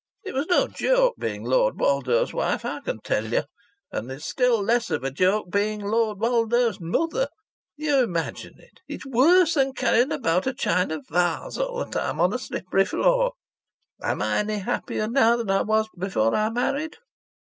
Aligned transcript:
It 0.23 0.33
was 0.33 0.47
no 0.47 0.65
joke 0.67 1.13
being 1.19 1.43
Lord 1.43 1.77
Woldo's 1.79 2.33
wife, 2.33 2.65
I 2.65 2.79
can 2.79 3.01
tell 3.01 3.31
you, 3.31 3.43
and 3.91 4.09
it's 4.11 4.25
still 4.25 4.59
less 4.63 4.89
of 4.89 5.03
a 5.03 5.11
joke 5.11 5.51
being 5.51 5.79
Lord 5.79 6.17
Woldo's 6.19 6.79
mother! 6.81 7.27
You 7.75 7.99
imagine 8.01 8.55
it. 8.57 8.79
It's 8.87 9.05
worse 9.05 9.53
than 9.53 9.73
carrying 9.73 10.11
about 10.11 10.47
a 10.47 10.55
china 10.55 11.01
vase 11.07 11.59
all 11.59 11.85
the 11.85 11.99
time 11.99 12.19
on 12.19 12.33
a 12.33 12.39
slippery 12.39 12.85
floor! 12.85 13.33
Am 14.01 14.23
I 14.23 14.39
any 14.39 14.57
happier 14.57 15.07
now 15.07 15.35
than 15.35 15.51
I 15.51 15.61
was 15.61 15.87
before 15.95 16.33
I 16.33 16.49
married? 16.49 16.97